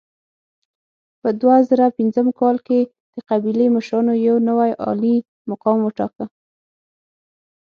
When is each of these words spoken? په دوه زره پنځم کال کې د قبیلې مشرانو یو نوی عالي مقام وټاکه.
په 1.21 1.29
دوه 1.41 1.55
زره 1.69 1.87
پنځم 1.97 2.27
کال 2.39 2.55
کې 2.67 2.79
د 3.13 3.15
قبیلې 3.29 3.65
مشرانو 3.75 4.13
یو 4.27 4.35
نوی 4.49 4.71
عالي 4.83 5.15
مقام 5.49 5.77
وټاکه. 5.83 6.25